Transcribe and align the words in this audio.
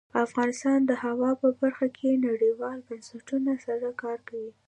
افغانستان 0.25 0.79
د 0.85 0.91
هوا 1.03 1.31
په 1.41 1.47
برخه 1.59 1.87
کې 1.97 2.23
نړیوالو 2.27 2.85
بنسټونو 2.87 3.53
سره 3.65 3.87
کار 4.01 4.19
کوي. 4.29 4.51